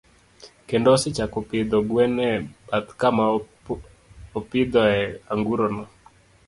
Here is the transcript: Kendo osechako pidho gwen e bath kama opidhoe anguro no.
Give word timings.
Kendo 0.69 0.89
osechako 0.95 1.37
pidho 1.49 1.77
gwen 1.89 2.13
e 2.29 2.31
bath 2.67 2.89
kama 3.01 3.23
opidhoe 4.39 4.99
anguro 5.33 5.65
no. 5.75 5.83